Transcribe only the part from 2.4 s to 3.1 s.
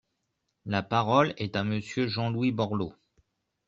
Borloo.